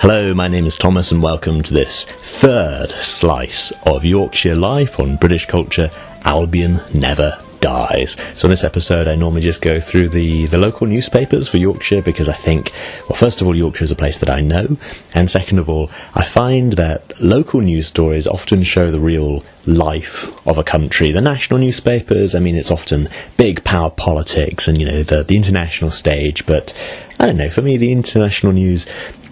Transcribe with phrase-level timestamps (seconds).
[0.00, 5.16] Hello, my name is Thomas, and welcome to this third slice of Yorkshire life on
[5.16, 5.90] British culture.
[6.22, 8.16] Albion never dies.
[8.34, 12.02] So in this episode, I normally just go through the, the local newspapers for Yorkshire
[12.02, 12.72] because I think,
[13.08, 14.76] well, first of all, Yorkshire is a place that I know,
[15.16, 20.30] and second of all, I find that local news stories often show the real life
[20.46, 21.10] of a country.
[21.10, 25.36] The national newspapers, I mean, it's often big power politics and, you know, the, the
[25.36, 26.72] international stage, but
[27.18, 28.86] I don't know, for me, the international news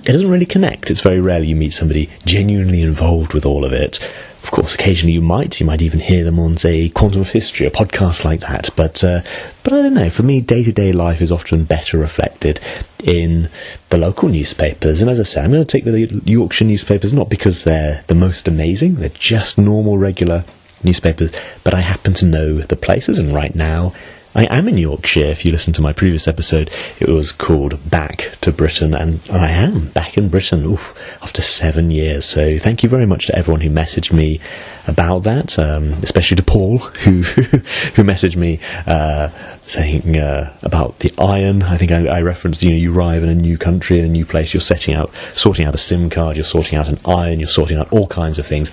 [0.07, 0.89] it doesn't really connect.
[0.89, 4.01] It's very rare you meet somebody genuinely involved with all of it.
[4.45, 5.59] Of course, occasionally you might.
[5.59, 8.71] You might even hear them on, say, Quantum of History, a podcast like that.
[8.77, 9.23] But, uh,
[9.65, 10.09] but I don't know.
[10.09, 12.61] For me, day to day life is often better reflected
[13.03, 13.49] in
[13.89, 15.01] the local newspapers.
[15.01, 18.15] And as I say, I'm going to take the Yorkshire newspapers not because they're the
[18.15, 18.95] most amazing.
[18.95, 20.45] They're just normal, regular
[20.85, 21.33] newspapers.
[21.65, 23.93] But I happen to know the places, and right now
[24.37, 25.25] I am in Yorkshire.
[25.25, 29.51] If you listen to my previous episode, it was called Back to Britain, and I
[29.51, 32.27] am back in Britain oof, after seven years.
[32.27, 34.43] So thank you very much to everyone who messaged me
[34.87, 38.61] about that, um, especially to Paul who who messaged me.
[38.87, 39.31] Uh,
[39.63, 41.61] saying uh, about the iron.
[41.65, 44.09] I think I, I, referenced, you know, you arrive in a new country, in a
[44.09, 47.41] new place, you're setting out, sorting out a SIM card, you're sorting out an iron,
[47.41, 48.71] you're sorting out all kinds of things.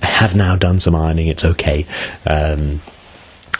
[0.00, 1.86] I have now done some ironing, it's okay.
[2.24, 2.80] Um,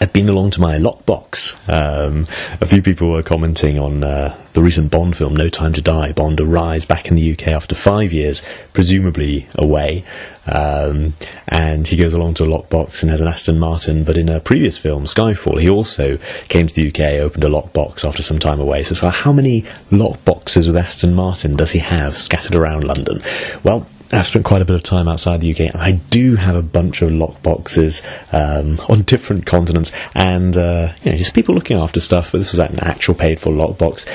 [0.00, 1.56] I've been along to my lockbox.
[1.68, 2.24] Um,
[2.60, 6.12] a few people were commenting on uh, the recent Bond film, No Time to Die.
[6.12, 10.04] Bond arrives back in the UK after five years, presumably away.
[10.46, 11.14] Um,
[11.48, 14.04] and he goes along to a lockbox and has an Aston Martin.
[14.04, 16.18] But in a previous film, Skyfall, he also
[16.48, 18.84] came to the UK, opened a lockbox after some time away.
[18.84, 23.20] So, so how many lockboxes with Aston Martin does he have scattered around London?
[23.64, 26.56] Well, I've spent quite a bit of time outside the UK, and I do have
[26.56, 31.76] a bunch of lockboxes um, on different continents, and uh, you know, just people looking
[31.76, 32.32] after stuff.
[32.32, 34.06] But this was like an actual paid-for lockbox.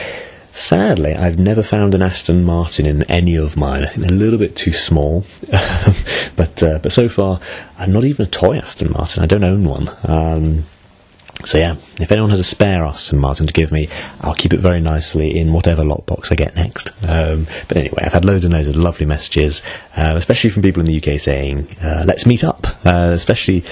[0.49, 3.83] Sadly, I've never found an Aston Martin in any of mine.
[3.83, 5.25] I think they're a little bit too small,
[6.35, 7.39] but uh, but so far,
[7.77, 9.23] I'm not even a toy Aston Martin.
[9.23, 9.89] I don't own one.
[10.03, 10.65] Um,
[11.45, 13.89] so yeah, if anyone has a spare Aston Martin to give me,
[14.21, 16.91] I'll keep it very nicely in whatever lockbox I get next.
[17.05, 19.61] Um, but anyway, I've had loads and loads of lovely messages,
[19.97, 23.65] uh, especially from people in the UK saying, uh, "Let's meet up." Uh, especially,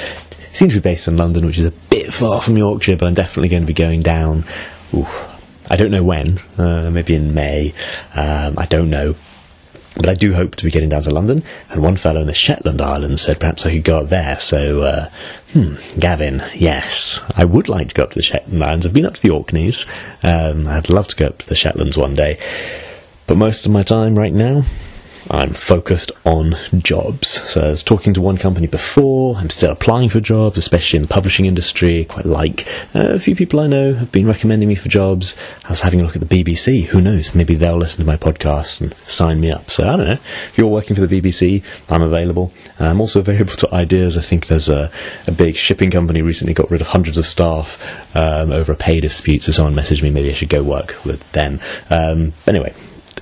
[0.52, 3.14] seems to be based in London, which is a bit far from Yorkshire, but I'm
[3.14, 4.44] definitely going to be going down.
[4.94, 5.08] Ooh,
[5.70, 6.40] I don't know when.
[6.58, 7.74] Uh, maybe in May.
[8.16, 9.16] Um, I don't know.
[9.96, 11.44] But I do hope to be getting down to London.
[11.70, 14.38] And one fellow in the Shetland Islands said perhaps I could go up there.
[14.38, 15.10] So, uh,
[15.52, 18.86] hmm, Gavin, yes, I would like to go up to the Shetland Islands.
[18.86, 19.86] I've been up to the Orkneys.
[20.24, 22.40] Um, I'd love to go up to the Shetlands one day.
[23.28, 24.64] But most of my time right now
[25.30, 27.28] I'm focused on jobs.
[27.28, 29.36] So I was talking to one company before.
[29.36, 32.06] I'm still applying for jobs, especially in the publishing industry.
[32.06, 35.38] Quite like uh, a few people I know have been recommending me for jobs.
[35.64, 36.86] I was having a look at the BBC.
[36.86, 37.36] Who knows?
[37.36, 39.70] Maybe they'll listen to my podcast and sign me up.
[39.70, 40.20] So I don't know.
[40.50, 42.52] If you're working for the BBC, I'm available.
[42.80, 44.18] I'm also available to ideas.
[44.18, 44.92] I think there's a,
[45.28, 47.80] a big shipping company recently got rid of hundreds of staff
[48.16, 49.44] um, over a pay dispute.
[49.44, 50.10] So someone messaged me.
[50.10, 51.60] Maybe I should go work with them.
[51.90, 52.74] Um, anyway,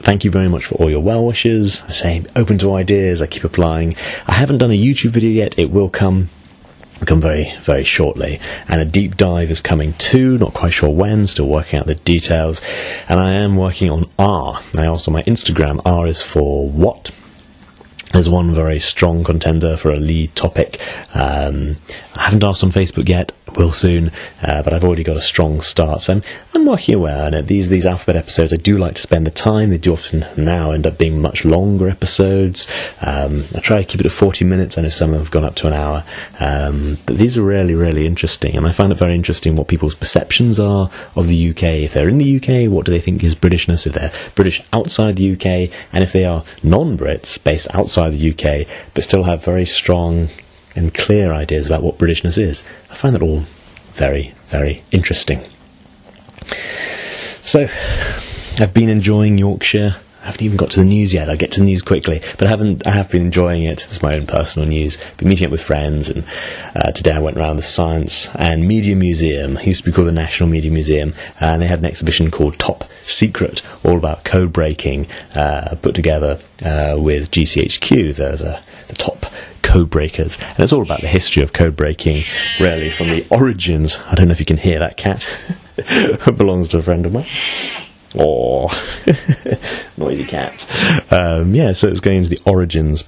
[0.01, 1.83] Thank you very much for all your well wishes.
[1.83, 3.21] I say open to ideas.
[3.21, 3.95] I keep applying.
[4.27, 5.59] I haven't done a YouTube video yet.
[5.59, 6.29] It will come
[7.05, 8.39] come very, very shortly.
[8.67, 11.95] And a deep dive is coming too, not quite sure when, still working out the
[11.95, 12.61] details.
[13.07, 14.61] And I am working on R.
[14.77, 17.11] I also, my Instagram, R is for what?
[18.13, 20.81] There's one very strong contender for a lead topic.
[21.13, 21.77] Um,
[22.15, 24.11] I haven't asked on Facebook yet will soon,
[24.41, 26.01] uh, but I've already got a strong start.
[26.01, 27.47] So I'm, I'm working away on it.
[27.47, 29.69] These these alphabet episodes, I do like to spend the time.
[29.69, 32.67] They do often now end up being much longer episodes.
[33.01, 34.77] Um, I try to keep it at 40 minutes.
[34.77, 36.03] I know some of them have gone up to an hour,
[36.39, 39.95] um, but these are really really interesting, and I find it very interesting what people's
[39.95, 41.63] perceptions are of the UK.
[41.63, 43.87] If they're in the UK, what do they think is Britishness?
[43.87, 48.65] If they're British outside the UK, and if they are non-Brits based outside the UK,
[48.93, 50.29] but still have very strong
[50.75, 52.63] and clear ideas about what Britishness is.
[52.89, 53.43] I find that all
[53.93, 55.43] very, very interesting.
[57.41, 57.67] So,
[58.59, 59.97] I've been enjoying Yorkshire.
[60.21, 61.29] I haven't even got to the news yet.
[61.29, 62.85] I'll get to the news quickly, but I haven't.
[62.85, 63.85] I have been enjoying it.
[63.89, 64.97] It's my own personal news.
[65.17, 66.25] Been meeting up with friends, and
[66.75, 69.57] uh, today I went around the Science and Media Museum.
[69.57, 72.59] It used to be called the National Media Museum, and they had an exhibition called
[72.59, 78.95] Top Secret, all about code breaking, uh, put together uh, with GCHQ, the, the, the
[78.95, 79.25] top
[79.61, 80.37] code breakers.
[80.41, 82.25] And it's all about the history of code breaking,
[82.59, 83.99] really, from the origins.
[84.05, 85.25] I don't know if you can hear that cat.
[85.77, 87.27] it belongs to a friend of mine.
[88.15, 88.67] Oh,
[89.99, 90.65] noisy cat.
[91.11, 93.03] Um, yeah, so it's going into the origins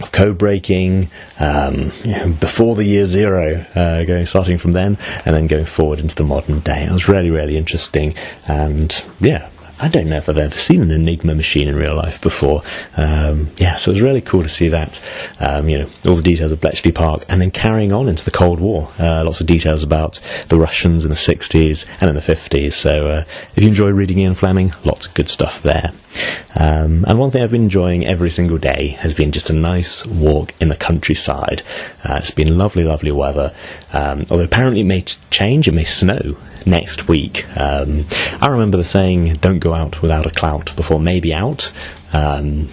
[0.00, 1.10] of code breaking
[1.40, 1.92] um,
[2.40, 6.24] before the year zero, uh, going starting from then and then going forward into the
[6.24, 6.84] modern day.
[6.84, 8.14] It was really, really interesting,
[8.46, 9.48] and yeah,
[9.80, 12.62] I don't know if I've ever seen an Enigma machine in real life before.
[12.96, 15.00] Um, yeah, so it was really cool to see that.
[15.38, 18.32] Um, you know, all the details of Bletchley Park, and then carrying on into the
[18.32, 18.90] Cold War.
[18.98, 22.72] Uh, lots of details about the Russians in the 60s and in the 50s.
[22.72, 25.92] So uh, if you enjoy reading Ian Fleming, lots of good stuff there.
[26.56, 30.04] Um, and one thing I've been enjoying every single day has been just a nice
[30.06, 31.62] walk in the countryside.
[32.04, 33.54] Uh, it's been lovely, lovely weather.
[33.92, 36.36] Um, although apparently it may change, it may snow
[36.66, 37.46] next week.
[37.56, 38.06] Um,
[38.40, 41.72] I remember the saying, don't go out without a clout before maybe out.
[42.12, 42.68] Um,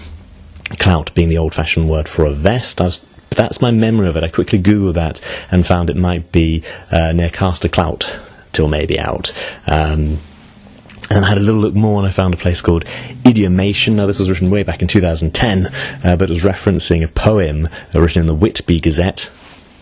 [0.79, 2.79] clout being the old fashioned word for a vest.
[2.79, 4.23] Was, that's my memory of it.
[4.23, 5.21] I quickly Googled that
[5.51, 8.19] and found it might be uh, near Caster Clout
[8.53, 9.33] till maybe out.
[9.67, 10.19] Um,
[11.09, 12.85] and I had a little look more and I found a place called
[13.23, 13.93] Idiomation.
[13.93, 17.69] Now, this was written way back in 2010, uh, but it was referencing a poem
[17.93, 19.29] uh, written in the Whitby Gazette,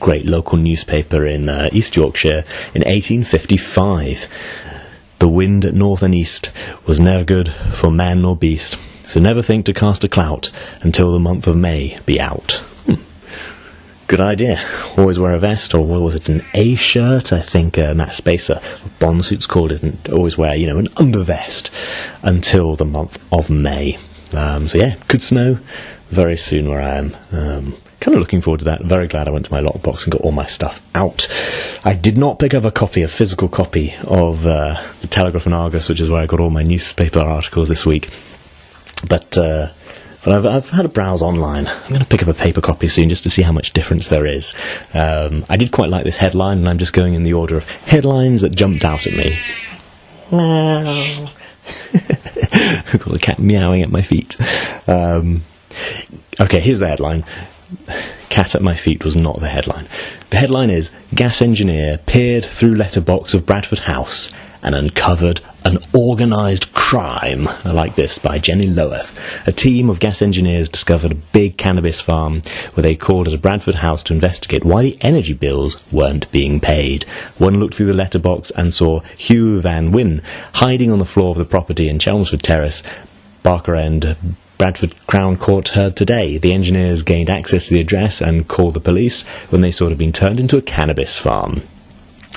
[0.04, 2.44] great local newspaper in uh, East Yorkshire,
[2.76, 4.28] in 1855.
[5.20, 6.52] The wind at north and east
[6.86, 10.52] was never good for man nor beast, so never think to cast a clout
[10.82, 12.52] until the month of May be out.
[12.86, 12.96] Hmm.
[14.08, 14.62] Good idea.
[14.98, 17.32] Always wear a vest, or what was it, an A shirt?
[17.32, 18.62] I think uh, Matt Spaiser,
[19.00, 21.70] Bond Suits called it, and always wear, you know, an undervest
[22.24, 23.98] until the month of May.
[24.34, 25.60] Um, so yeah, could snow
[26.10, 27.16] very soon where I am.
[27.32, 28.82] Um, kind of looking forward to that.
[28.82, 31.28] Very glad I went to my lockbox and got all my stuff out.
[31.86, 35.56] I did not pick up a copy, a physical copy of uh, the Telegraph and
[35.56, 38.10] Argus, which is where I got all my newspaper articles this week.
[39.08, 39.72] But uh,
[40.24, 41.68] but I've, I've, had a browse online.
[41.68, 44.08] I'm going to pick up a paper copy soon just to see how much difference
[44.10, 44.54] there is.
[44.94, 47.70] Um, I did quite like this headline, and I'm just going in the order of
[47.70, 49.38] headlines that jumped out at me.
[52.54, 54.38] I've got the cat meowing at my feet.
[54.88, 55.44] Um,
[56.40, 57.26] okay, here's the headline.
[58.30, 59.88] Cat at My Feet was not the headline.
[60.30, 64.32] The headline is Gas Engineer Peered Through Letterbox of Bradford House
[64.64, 67.48] and Uncovered an Organised Crime.
[67.48, 69.18] I like this by Jenny Loweth.
[69.46, 72.42] A team of gas engineers discovered a big cannabis farm
[72.74, 76.60] where they called at a Bradford house to investigate why the energy bills weren't being
[76.60, 77.04] paid.
[77.38, 80.22] One looked through the letterbox and saw Hugh Van Wyn
[80.54, 82.84] hiding on the floor of the property in Chelmsford Terrace,
[83.42, 84.16] Barker End,
[84.58, 86.38] Bradford Crown Court heard today.
[86.38, 89.90] The engineers gained access to the address and called the police when they saw it
[89.90, 91.64] had been turned into a cannabis farm.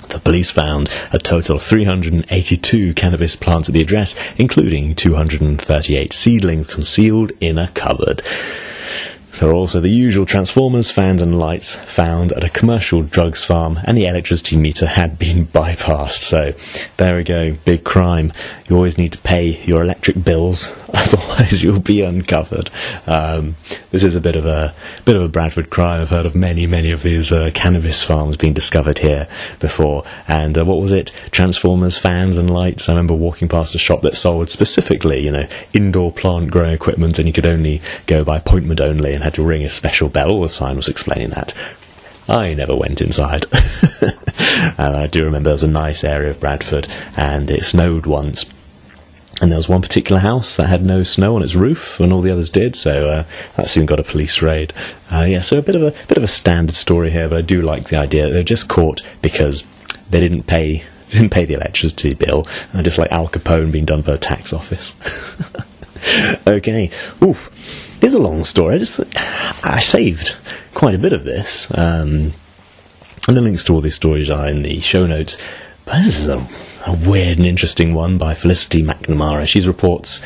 [0.08, 6.66] The police found a total of 382 cannabis plants at the address, including 238 seedlings
[6.66, 8.22] concealed in a cupboard.
[9.38, 13.78] There are also the usual transformers, fans, and lights found at a commercial drugs farm,
[13.84, 16.22] and the electricity meter had been bypassed.
[16.22, 16.52] So,
[16.96, 18.32] there we go, big crime.
[18.68, 22.70] You always need to pay your electric bills, otherwise you'll be uncovered.
[23.06, 23.56] Um,
[23.90, 24.74] this is a bit of a
[25.04, 26.00] bit of a Bradford crime.
[26.00, 29.28] I've heard of many, many of these uh, cannabis farms being discovered here
[29.60, 30.04] before.
[30.28, 31.12] And uh, what was it?
[31.30, 32.88] Transformers, fans, and lights.
[32.88, 37.18] I remember walking past a shop that sold specifically, you know, indoor plant growing equipment,
[37.18, 40.40] and you could only go by appointment only and had to ring a special bell.
[40.40, 41.52] The sign was explaining that.
[42.28, 43.46] I never went inside.
[44.78, 48.44] and I do remember there was a nice area of Bradford, and it snowed once.
[49.40, 52.22] And there was one particular house that had no snow on its roof, and all
[52.22, 52.74] the others did.
[52.74, 53.24] So uh,
[53.56, 54.72] that soon got a police raid.
[55.12, 57.42] Uh, yeah, so a bit of a bit of a standard story here, but I
[57.42, 59.66] do like the idea they're just caught because
[60.10, 64.02] they didn't pay didn't pay the electricity bill, and just like Al Capone being done
[64.02, 64.94] for the tax office.
[66.46, 66.90] okay,
[67.22, 67.50] oof.
[68.02, 68.76] It's a long story.
[68.76, 69.00] I just
[69.64, 70.36] I saved
[70.74, 72.32] quite a bit of this, um,
[73.26, 75.38] and the links to all these stories are in the show notes.
[75.84, 76.46] But this is a,
[76.86, 79.46] a weird and interesting one by Felicity McNamara.
[79.46, 80.20] She reports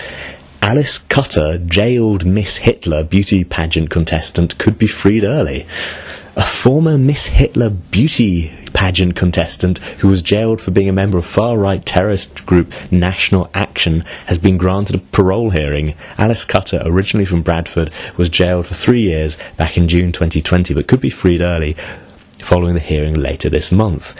[0.63, 5.67] Alice Cutter, jailed Miss Hitler beauty pageant contestant, could be freed early.
[6.37, 11.27] A former Miss Hitler beauty pageant contestant who was jailed for being a member of
[11.27, 15.95] far right terrorist group National Action has been granted a parole hearing.
[16.17, 20.87] Alice Cutter, originally from Bradford, was jailed for three years back in June 2020 but
[20.87, 21.77] could be freed early
[22.39, 24.19] following the hearing later this month.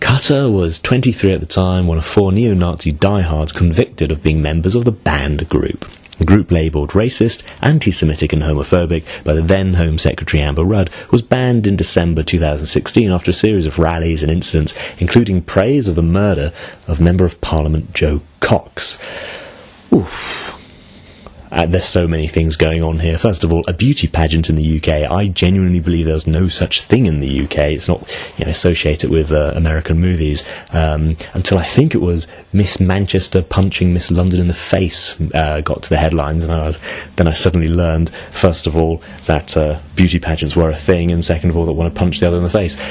[0.00, 4.40] Cutter was 23 at the time, one of four neo Nazi diehards convicted of being
[4.40, 5.84] members of the banned group.
[6.20, 10.90] A group labelled racist, anti Semitic, and homophobic by the then Home Secretary Amber Rudd
[11.12, 15.94] was banned in December 2016 after a series of rallies and incidents, including praise of
[15.94, 16.52] the murder
[16.88, 18.98] of Member of Parliament Jo Cox.
[19.92, 20.57] Oof.
[21.50, 23.18] Uh, there's so many things going on here.
[23.18, 25.10] First of all, a beauty pageant in the UK.
[25.10, 27.58] I genuinely believe there's no such thing in the UK.
[27.72, 32.28] It's not you know, associated with uh, American movies um, until I think it was
[32.52, 36.76] Miss Manchester punching Miss London in the face uh, got to the headlines, and I,
[37.16, 41.24] then I suddenly learned, first of all, that uh, beauty pageants were a thing, and
[41.24, 42.76] second of all, that one to punch the other in the face.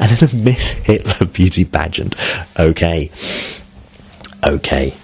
[0.00, 2.14] And then a Miss Hitler beauty pageant.
[2.56, 3.10] Okay.
[4.46, 4.94] Okay.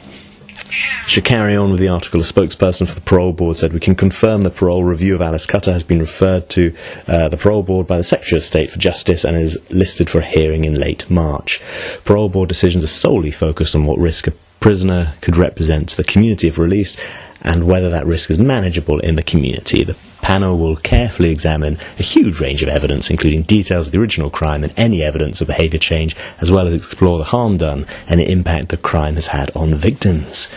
[1.06, 2.20] Should carry on with the article.
[2.20, 5.44] A spokesperson for the parole board said, We can confirm the parole review of Alice
[5.44, 6.74] Cutter has been referred to
[7.06, 10.20] uh, the parole board by the Secretary of State for Justice and is listed for
[10.20, 11.62] a hearing in late March.
[12.04, 16.04] Parole board decisions are solely focused on what risk a prisoner could represent to the
[16.04, 16.98] community if released
[17.42, 19.84] and whether that risk is manageable in the community.
[19.84, 24.30] The panel will carefully examine a huge range of evidence, including details of the original
[24.30, 28.18] crime and any evidence of behaviour change, as well as explore the harm done and
[28.18, 30.50] the impact the crime has had on victims.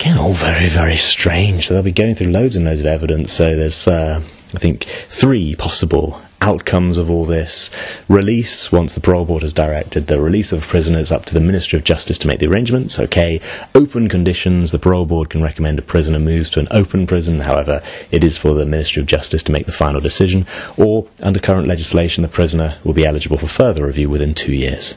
[0.00, 1.68] Again, all very, very strange.
[1.68, 3.34] So they'll be going through loads and loads of evidence.
[3.34, 4.22] So there's, uh,
[4.54, 7.68] I think, three possible outcomes of all this.
[8.08, 11.78] Release, once the parole board has directed the release of prisoners up to the Ministry
[11.78, 13.42] of Justice to make the arrangements, okay.
[13.74, 17.82] Open conditions, the parole board can recommend a prisoner moves to an open prison, however,
[18.10, 20.46] it is for the Ministry of Justice to make the final decision,
[20.78, 24.96] or, under current legislation, the prisoner will be eligible for further review within two years.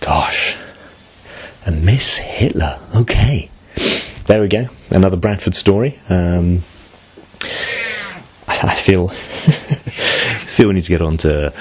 [0.00, 0.58] Gosh.
[1.64, 3.48] and Miss Hitler, okay.
[4.32, 5.98] There we go, another Bradford story.
[6.08, 6.62] Um,
[8.48, 9.08] I feel
[10.52, 11.52] feel we need to get on to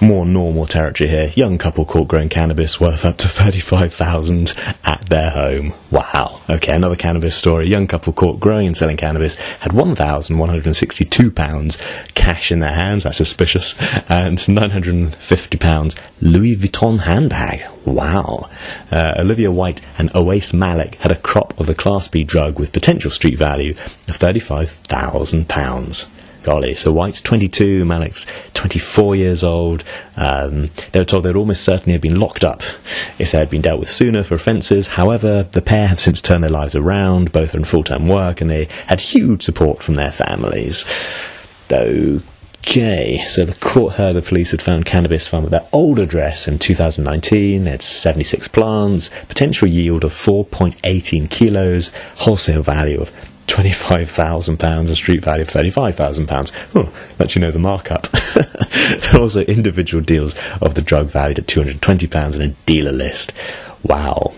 [0.00, 1.32] more normal territory here.
[1.34, 5.74] Young couple caught growing cannabis worth up to 35000 at their home.
[5.90, 6.40] Wow.
[6.48, 7.68] Okay, another cannabis story.
[7.68, 13.02] Young couple caught growing and selling cannabis had £1,162 cash in their hands.
[13.02, 13.74] That's suspicious.
[14.08, 17.64] And £950 Louis Vuitton handbag.
[17.84, 18.48] Wow.
[18.92, 22.72] Uh, Olivia White and Oase Malik had a crop of the Class B drug with
[22.72, 23.74] potential street value
[24.08, 26.06] of £35,000
[26.42, 26.74] golly.
[26.74, 29.84] So White's 22, Malik's 24 years old.
[30.16, 32.62] Um, they were told they'd almost certainly have been locked up
[33.18, 34.88] if they had been dealt with sooner for offences.
[34.88, 38.40] However, the pair have since turned their lives around, both are in full time work,
[38.40, 40.84] and they had huge support from their families.
[41.68, 42.20] Though,
[42.62, 46.46] Okay, so the court heard the police had found cannabis found at their old address
[46.46, 47.64] in 2019.
[47.64, 53.10] They had 76 plants, potential yield of 4.18 kilos, wholesale value of
[53.50, 56.52] £25,000, a street value of £35,000.
[56.74, 58.06] Oh, lets you know the markup.
[59.14, 63.32] also, individual deals of the drug valued at £220 and a dealer list.
[63.82, 64.34] Wow.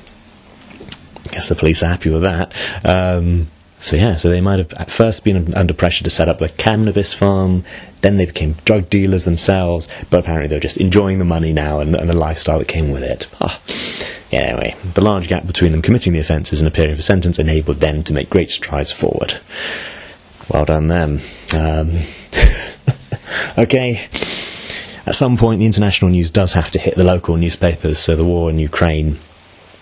[1.29, 2.53] I guess the police are happy with that.
[2.85, 6.39] Um, so yeah, so they might have at first been under pressure to set up
[6.39, 7.65] the cannabis farm,
[8.01, 11.97] then they became drug dealers themselves, but apparently they're just enjoying the money now and,
[11.97, 13.27] and the lifestyle that came with it.
[14.33, 18.03] Anyway, the large gap between them committing the offences and appearing for sentence enabled them
[18.03, 19.39] to make great strides forward.
[20.49, 21.21] Well done, them.
[21.55, 21.99] Um,
[23.59, 24.09] okay.
[25.05, 28.25] At some point, the international news does have to hit the local newspapers, so the
[28.25, 29.19] war in Ukraine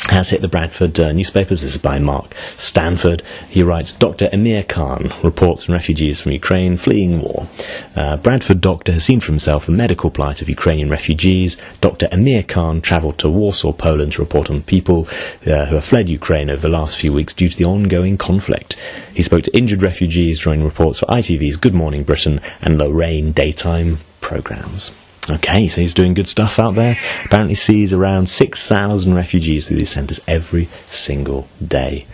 [0.09, 1.62] has hit the Bradford uh, newspapers.
[1.62, 3.23] This is by Mark Stanford.
[3.49, 4.28] He writes Dr.
[4.33, 7.49] Amir Khan reports on refugees from Ukraine fleeing war.
[7.95, 11.57] Uh, Bradford doctor has seen for himself the medical plight of Ukrainian refugees.
[11.80, 12.09] Dr.
[12.11, 15.07] Amir Khan travelled to Warsaw, Poland to report on people
[15.47, 18.76] uh, who have fled Ukraine over the last few weeks due to the ongoing conflict.
[19.14, 23.99] He spoke to injured refugees during reports for ITV's Good Morning Britain and Lorraine daytime
[24.21, 24.92] programmes.
[25.29, 26.99] Okay, so he's doing good stuff out there.
[27.25, 32.07] Apparently sees around 6,000 refugees through these centres every single day.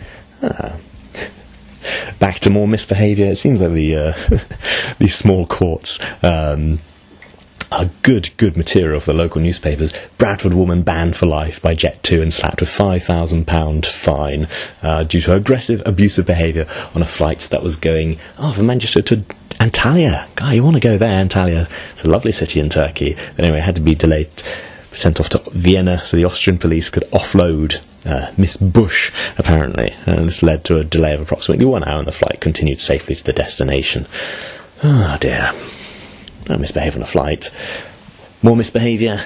[0.43, 0.75] Ah.
[2.19, 3.27] Back to more misbehaviour.
[3.27, 4.39] It seems like the uh,
[4.99, 6.79] these small courts um,
[7.71, 9.93] are good, good material for the local newspapers.
[10.17, 14.47] Bradford woman banned for life by Jet2 and slapped with £5,000 fine
[14.81, 19.01] uh, due to aggressive, abusive behaviour on a flight that was going oh, from Manchester
[19.01, 19.23] to
[19.59, 20.27] Antalya.
[20.35, 21.69] Guy, you want to go there, Antalya.
[21.93, 23.17] It's a lovely city in Turkey.
[23.37, 24.29] Anyway, it had to be delayed,
[24.91, 29.93] sent off to Vienna so the Austrian police could offload uh, Miss Bush, apparently.
[30.05, 33.15] And this led to a delay of approximately one hour and the flight continued safely
[33.15, 34.07] to the destination.
[34.83, 35.51] Oh dear.
[36.45, 37.51] Don't misbehave on a flight.
[38.43, 39.23] More misbehaviour.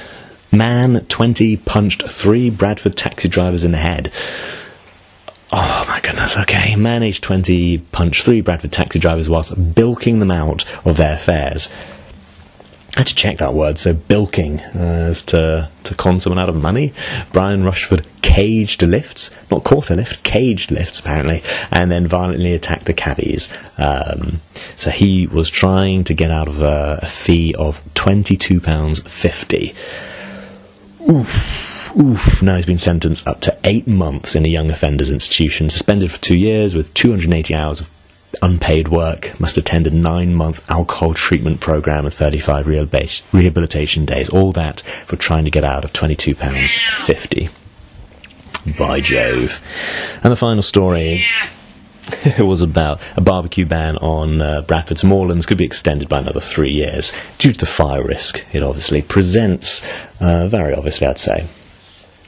[0.52, 4.12] Man 20 punched three Bradford taxi drivers in the head.
[5.54, 6.78] Oh my goodness, okay.
[6.78, 11.74] Man aged 20 punched three Bradford taxi drivers whilst bilking them out of their fares.
[12.96, 16.50] I had to check that word, so bilking, uh, as to, to con someone out
[16.50, 16.94] of money.
[17.34, 22.86] Brian Rushford caged lifts, not caught a lift, caged lifts apparently, and then violently attacked
[22.86, 23.50] the cabbies.
[23.78, 24.42] Um,
[24.76, 29.76] so he was trying to get out of a, a fee of £22.50.
[31.10, 35.70] Oof oof, now he's been sentenced up to eight months in a young offenders institution,
[35.70, 37.90] suspended for two years with 280 hours of
[38.42, 44.30] unpaid work, must attend a nine month alcohol treatment program and 35 rehabilitation days.
[44.30, 47.50] All that for trying to get out of £22.50.
[48.78, 49.60] By Jove.
[50.24, 51.26] And the final story.
[52.26, 56.40] it was about a barbecue ban on uh, Bradford's moorlands could be extended by another
[56.40, 59.86] three years due to the fire risk it obviously presents.
[60.20, 61.48] Uh, very obviously, I'd say.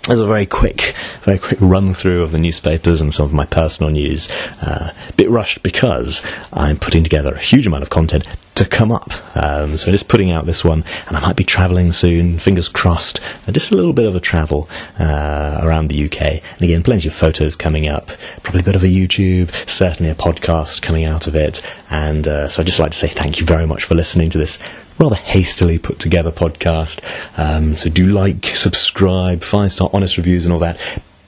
[0.05, 3.45] There's a very quick, very quick run through of the newspapers and some of my
[3.45, 4.27] personal news.
[4.61, 8.91] Uh, a bit rushed because I'm putting together a huge amount of content to come
[8.91, 9.11] up.
[9.35, 12.39] Um, so just putting out this one, and I might be travelling soon.
[12.39, 13.19] Fingers crossed.
[13.47, 14.69] Uh, just a little bit of a travel
[14.99, 18.11] uh, around the UK, and again, plenty of photos coming up.
[18.43, 21.61] Probably a bit of a YouTube, certainly a podcast coming out of it.
[21.89, 24.37] And uh, so I'd just like to say thank you very much for listening to
[24.37, 24.59] this
[24.99, 26.99] rather hastily put together podcast.
[27.37, 30.77] Um, so do like, subscribe, five star honest reviews, and all that.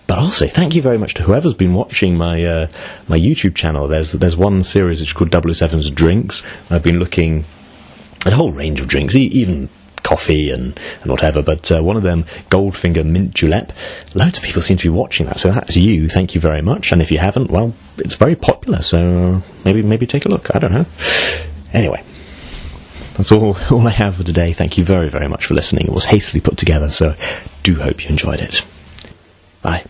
[0.08, 2.68] But also, thank you very much to whoever's been watching my uh,
[3.08, 3.88] my YouTube channel.
[3.88, 6.44] There's there's one series which is called 007's Drinks.
[6.70, 7.46] I've been looking
[8.26, 9.70] at a whole range of drinks, e- even
[10.04, 11.42] coffee and, and whatever.
[11.42, 13.74] But uh, one of them, Goldfinger Mint Julep.
[14.14, 15.40] Loads of people seem to be watching that.
[15.40, 16.08] So that's you.
[16.08, 16.92] Thank you very much.
[16.92, 18.82] And if you haven't, well, it's very popular.
[18.84, 20.56] So maybe maybe take a look.
[20.56, 20.86] I don't know.
[21.74, 22.04] Anyway.
[23.16, 24.54] That's all, all I have for today.
[24.54, 25.88] Thank you very, very much for listening.
[25.88, 27.16] It was hastily put together, so
[27.64, 28.66] do hope you enjoyed it.
[29.62, 29.86] Bye.